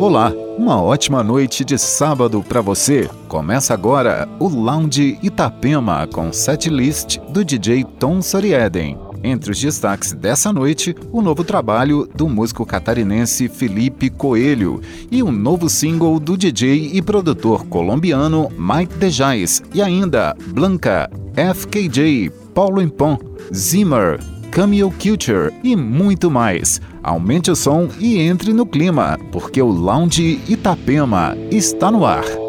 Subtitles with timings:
[0.00, 3.10] Olá, uma ótima noite de sábado para você.
[3.26, 8.96] Começa agora o Lounge Itapema com setlist do DJ Tom Sorieden.
[9.24, 14.80] Entre os destaques dessa noite, o novo trabalho do músico catarinense Felipe Coelho
[15.10, 22.30] e um novo single do DJ e produtor colombiano Mike Dejais e ainda Blanca, FKJ,
[22.54, 23.18] Paulo Impon,
[23.52, 24.20] Zimmer,
[24.52, 26.80] Camille Culture e muito mais.
[27.02, 32.47] Aumente o som e entre no clima, porque o Lounge Itapema está no ar.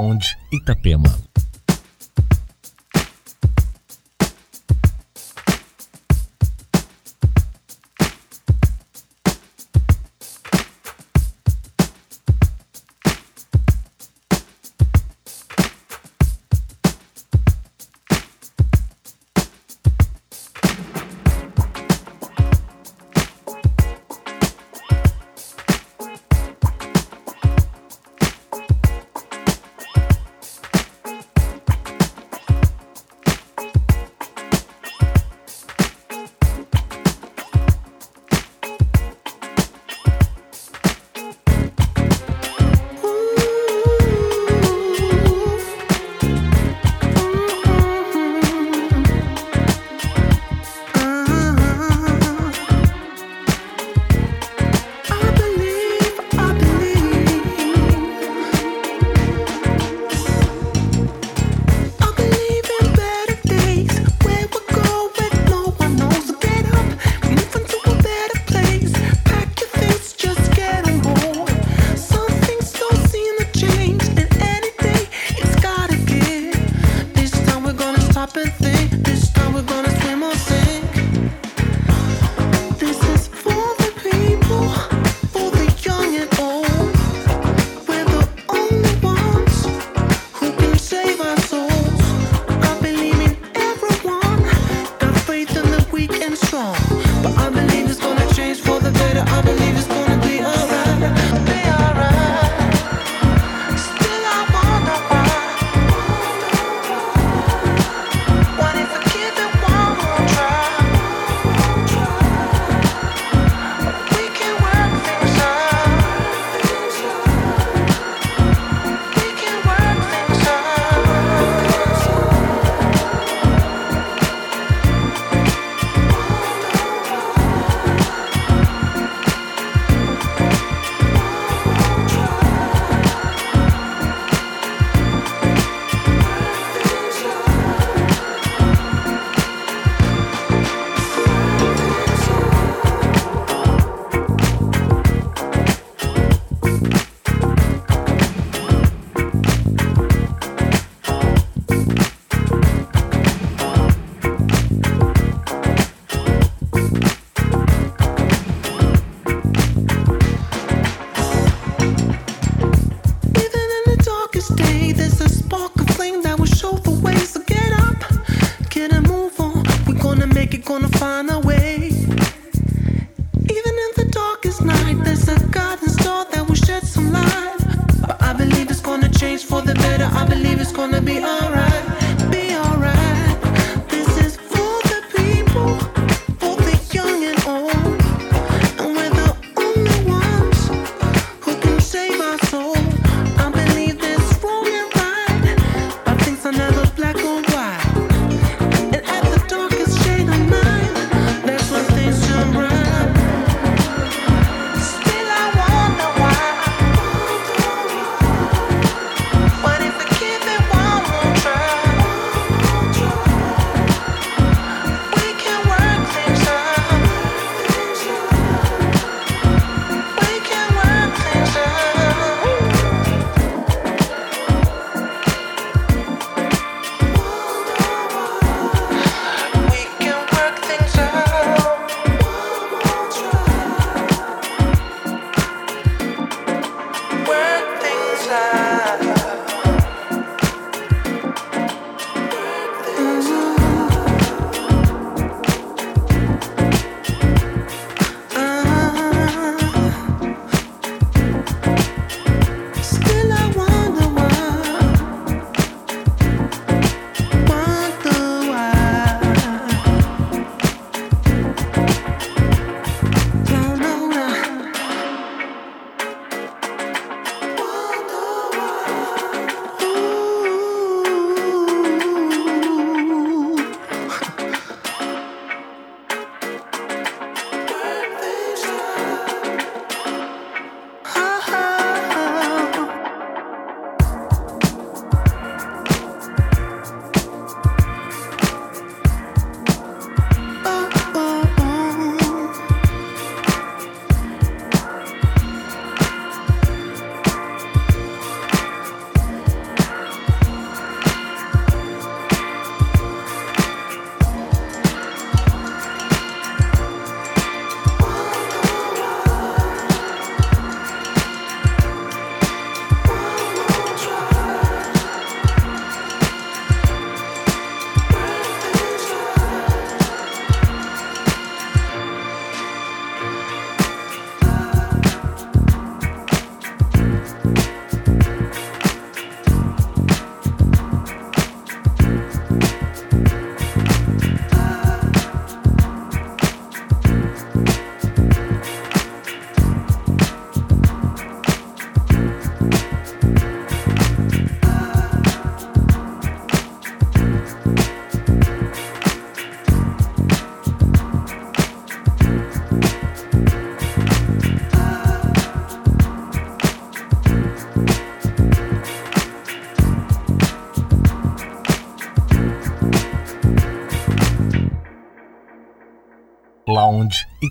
[0.00, 1.10] Lounge Itapema.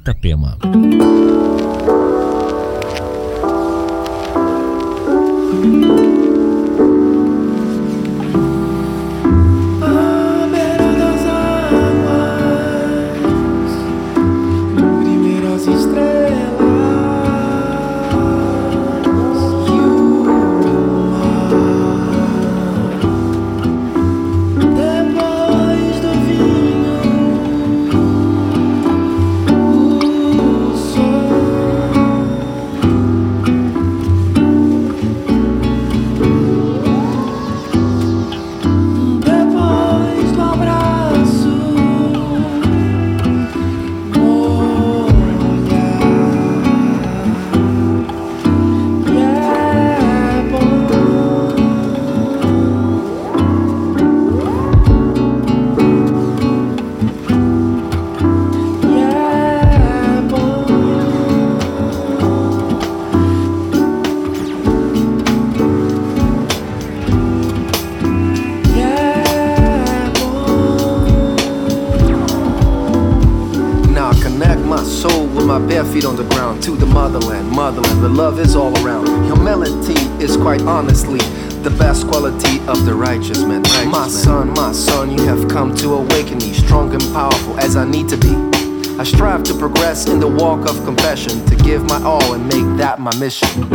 [0.09, 0.57] Itapema.
[92.89, 93.69] got my mission.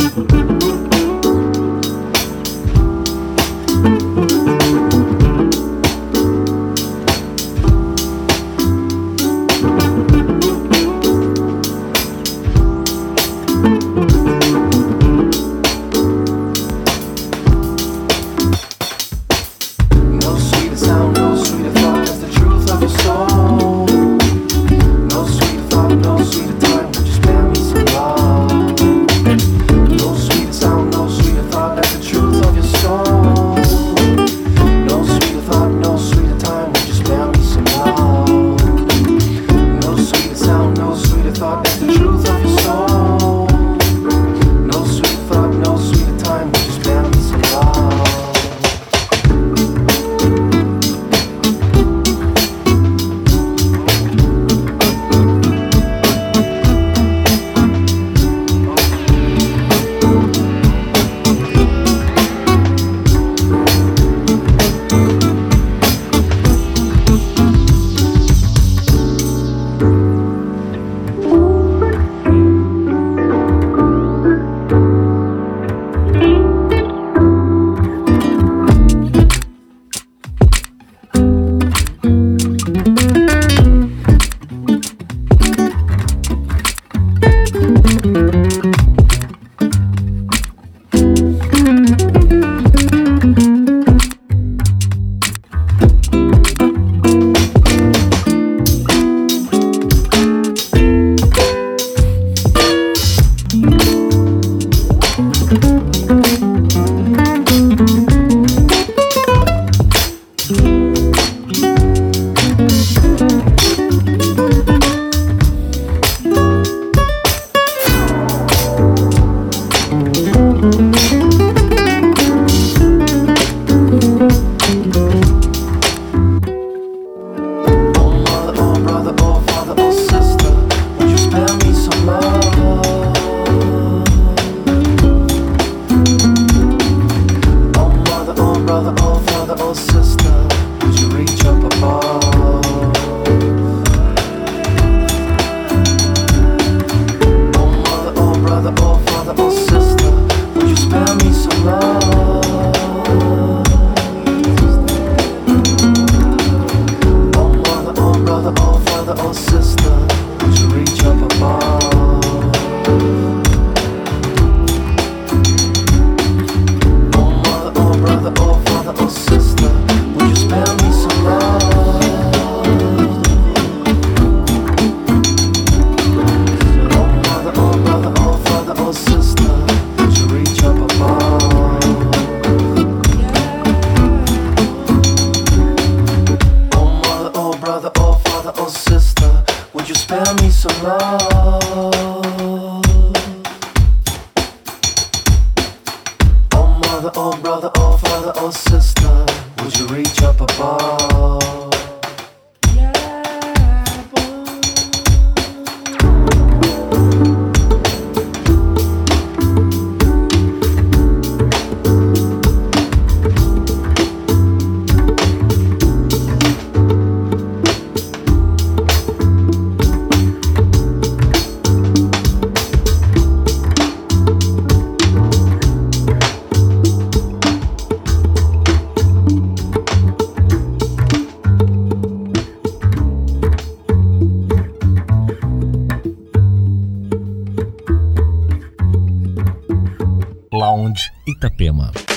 [241.25, 242.14] Itapema.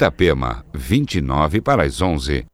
[0.00, 2.46] Itapema, 29 para as 11.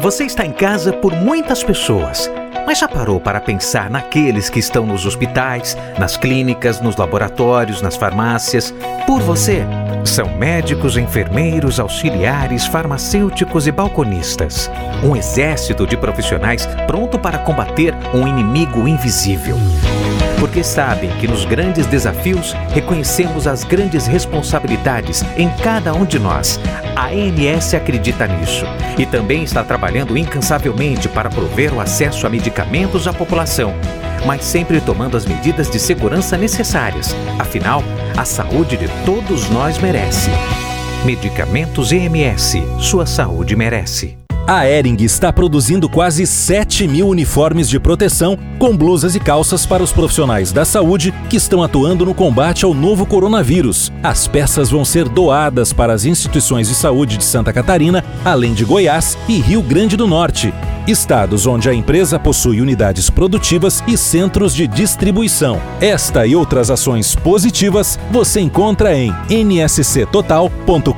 [0.00, 2.30] Você está em casa por muitas pessoas,
[2.66, 7.96] mas já parou para pensar naqueles que estão nos hospitais, nas clínicas, nos laboratórios, nas
[7.96, 8.74] farmácias,
[9.06, 9.64] por você?
[10.04, 14.70] São médicos, enfermeiros, auxiliares, farmacêuticos e balconistas.
[15.02, 19.56] Um exército de profissionais pronto para combater um inimigo invisível
[20.40, 26.58] porque sabem que nos grandes desafios reconhecemos as grandes responsabilidades em cada um de nós.
[26.96, 28.64] A ANS acredita nisso
[28.98, 33.74] e também está trabalhando incansavelmente para prover o acesso a medicamentos à população,
[34.26, 37.14] mas sempre tomando as medidas de segurança necessárias.
[37.38, 37.84] Afinal,
[38.16, 40.30] a saúde de todos nós merece.
[41.04, 44.19] Medicamentos EMS, sua saúde merece.
[44.50, 49.80] A Ering está produzindo quase 7 mil uniformes de proteção com blusas e calças para
[49.80, 53.92] os profissionais da saúde que estão atuando no combate ao novo coronavírus.
[54.02, 58.64] As peças vão ser doadas para as instituições de saúde de Santa Catarina, além de
[58.64, 60.52] Goiás e Rio Grande do Norte.
[60.84, 65.62] Estados onde a empresa possui unidades produtivas e centros de distribuição.
[65.80, 70.90] Esta e outras ações positivas você encontra em nsctotal.com.br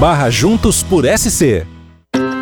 [0.00, 1.73] barra Juntos por SC.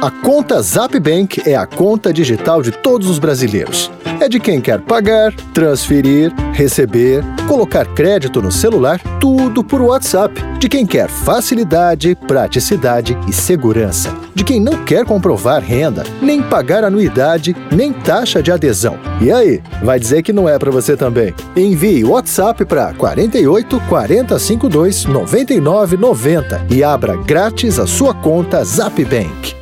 [0.02, 3.88] A conta Zap Bank é a conta digital de todos os brasileiros.
[4.18, 10.34] É de quem quer pagar, transferir, receber, colocar crédito no celular, tudo por WhatsApp.
[10.58, 14.12] De quem quer facilidade, praticidade e segurança.
[14.34, 18.98] De quem não quer comprovar renda, nem pagar anuidade, nem taxa de adesão.
[19.20, 21.32] E aí, vai dizer que não é para você também?
[21.54, 29.61] Envie WhatsApp para 48 452 99 90 e abra grátis a sua conta Zap Bank.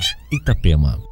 [0.00, 1.09] Lounge Itapema.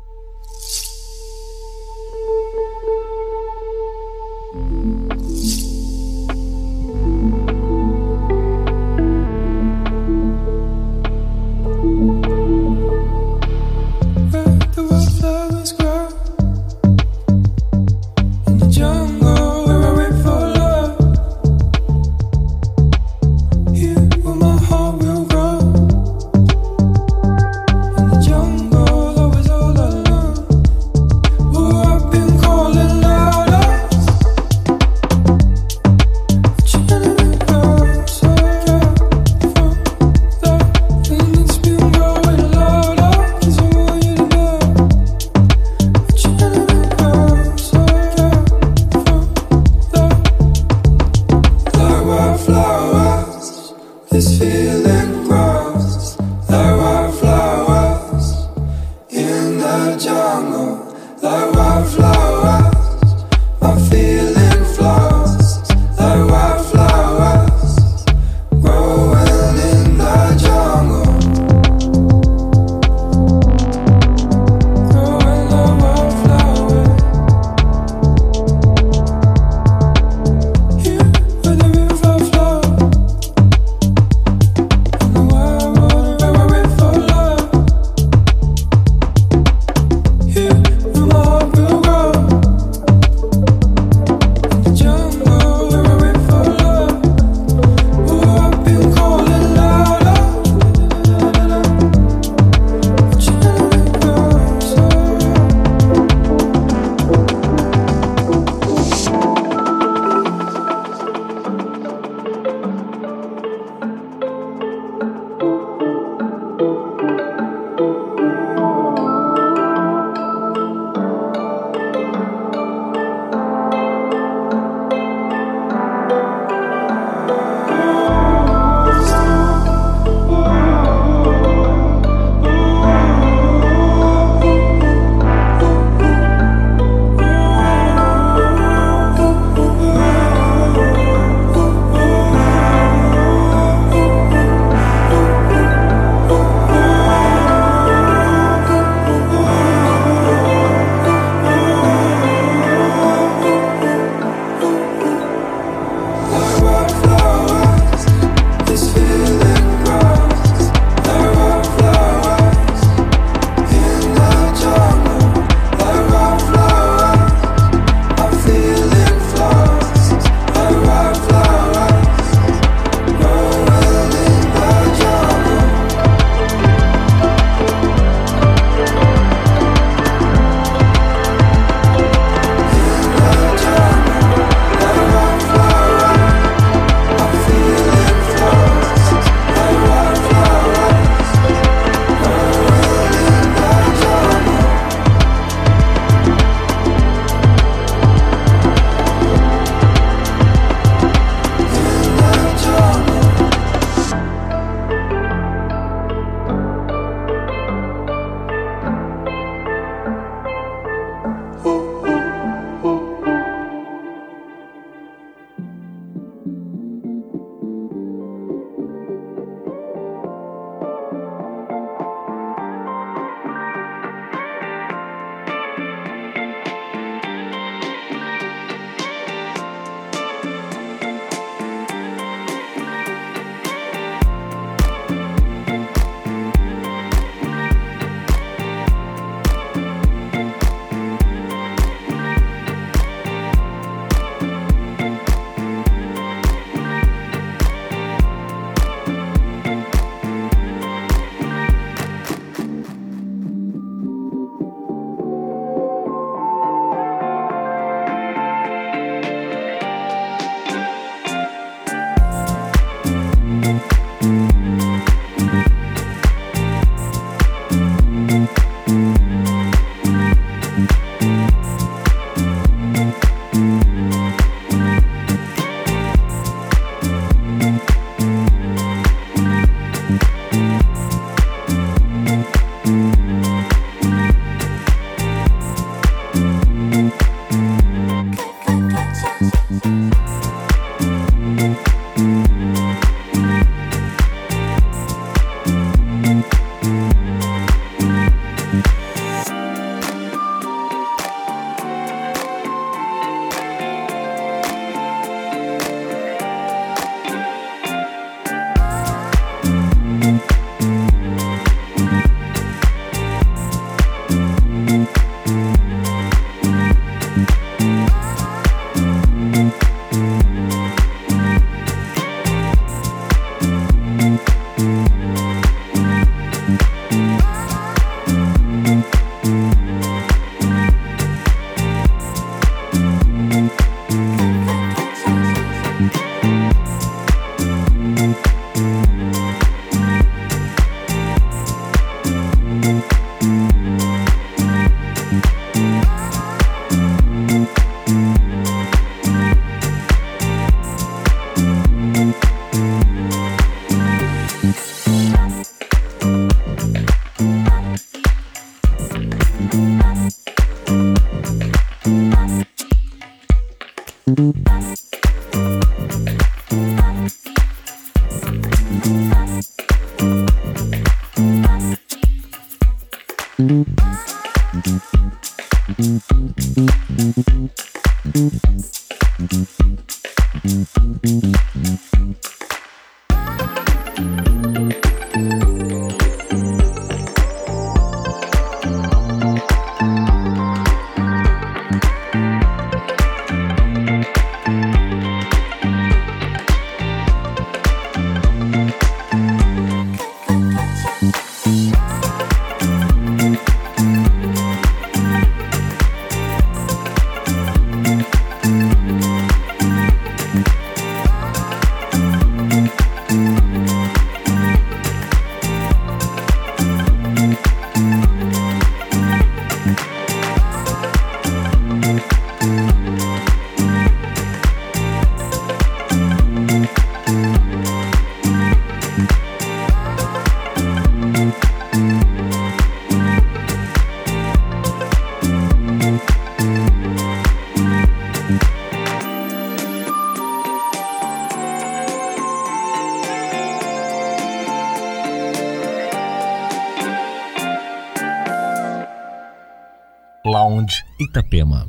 [450.45, 451.87] Lounge Itapema.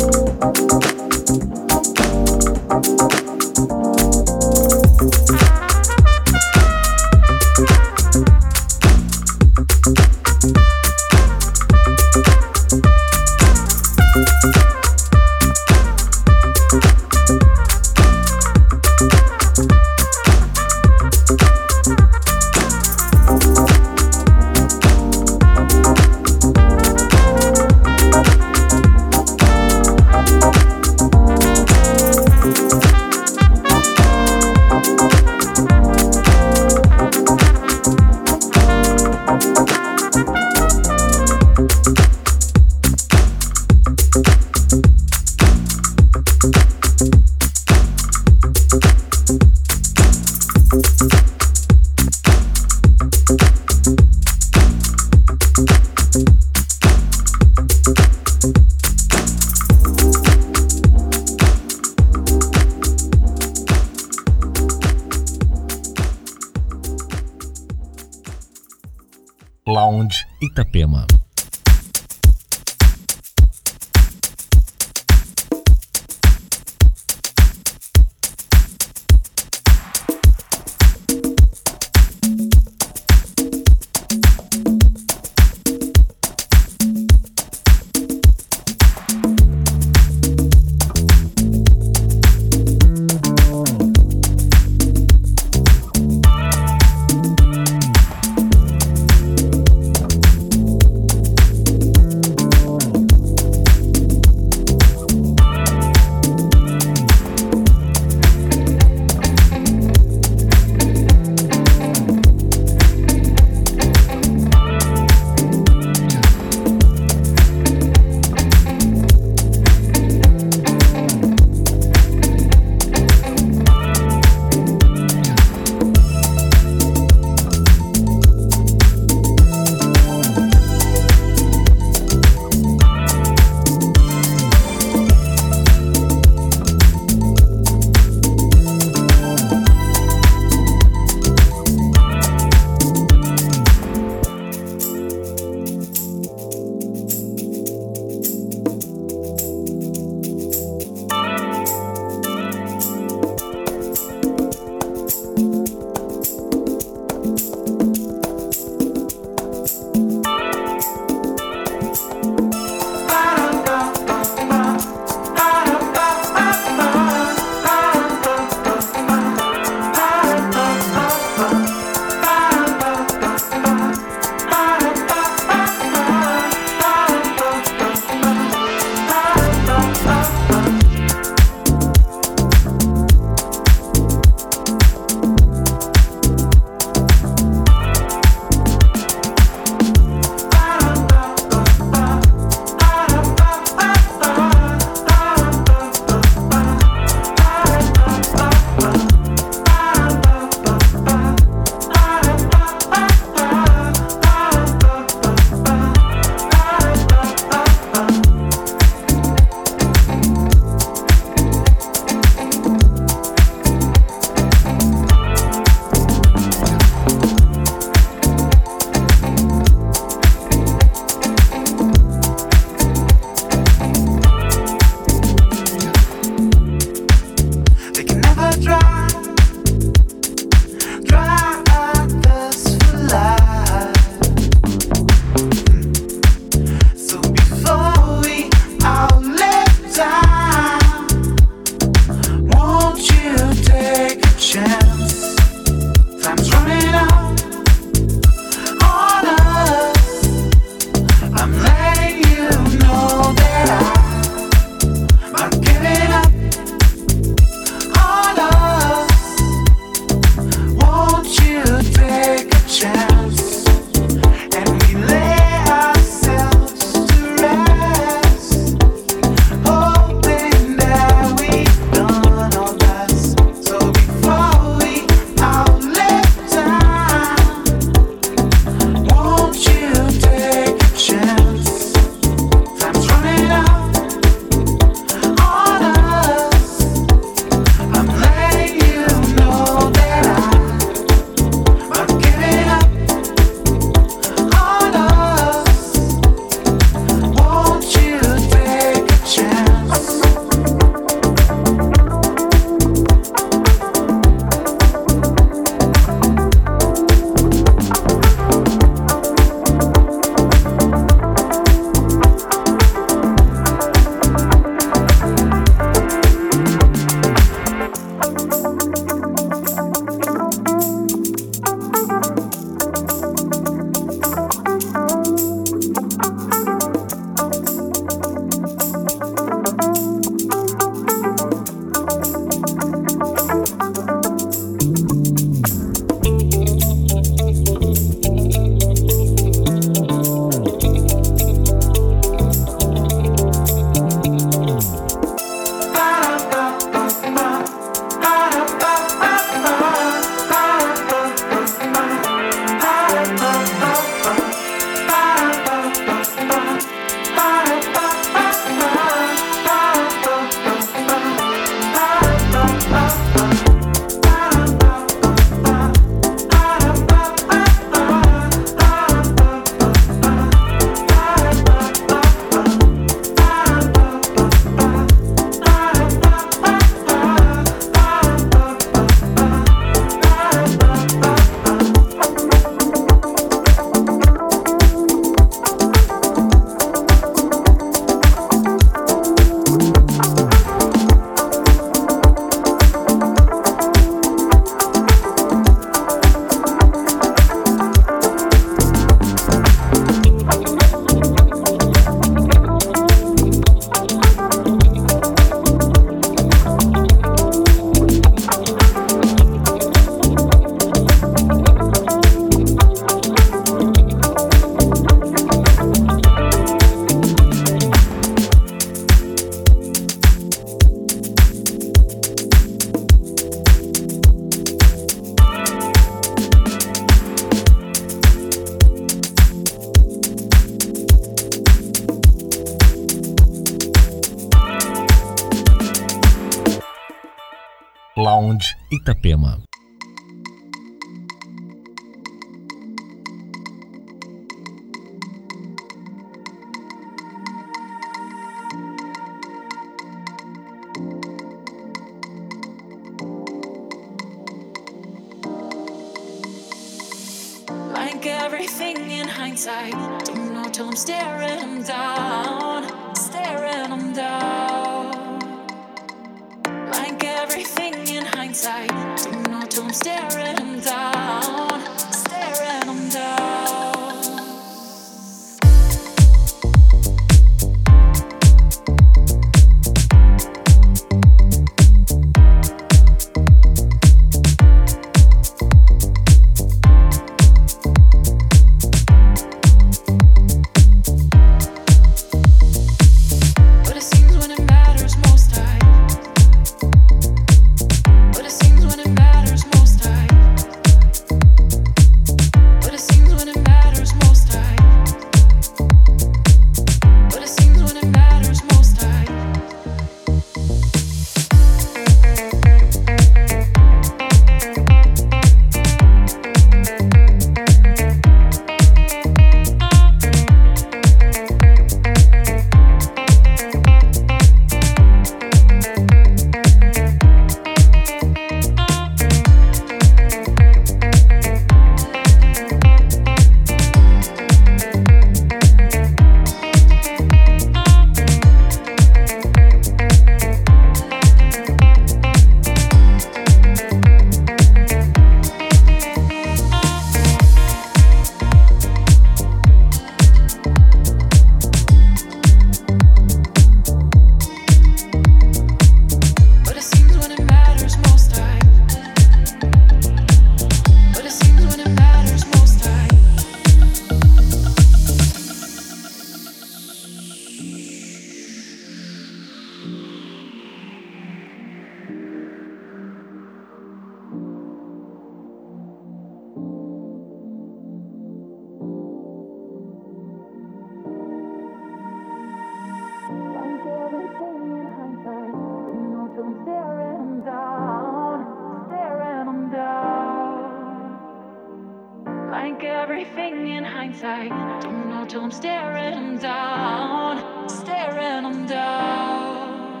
[592.50, 594.50] Like everything in hindsight.
[594.82, 597.68] Don't know till I'm staring them down.
[597.68, 600.00] Staring them down.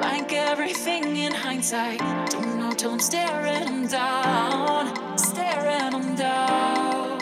[0.00, 1.98] Like everything in hindsight.
[2.30, 5.18] Don't know till I'm staring them down.
[5.18, 7.18] Staring them down.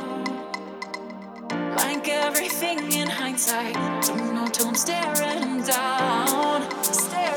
[1.76, 3.74] Like everything in hindsight.
[4.04, 6.70] Don't know till I'm staring them down.
[6.82, 7.29] Staring